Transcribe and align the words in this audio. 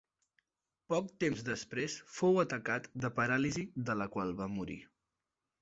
Poc 0.93 1.11
temps 1.23 1.43
després 1.49 1.99
fou 2.15 2.41
atacat 2.45 2.89
de 3.05 3.13
paràlisi 3.21 3.69
de 3.91 4.01
la 4.03 4.09
qual 4.17 4.37
va 4.41 4.53
morir. 4.59 4.83